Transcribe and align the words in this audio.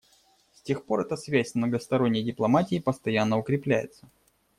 С 0.55 0.63
тех 0.63 0.83
пор 0.85 1.01
эта 1.01 1.15
связь 1.15 1.49
с 1.51 1.53
многосторонней 1.53 2.23
дипломатией 2.23 2.81
постоянно 2.81 3.37
укрепляется. 3.37 4.09